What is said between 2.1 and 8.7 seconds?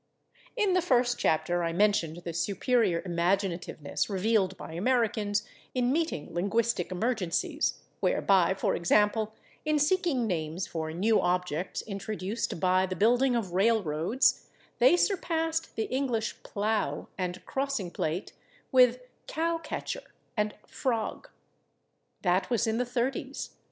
the superior imaginativeness revealed by Americans in meeting linguistic emergencies, whereby,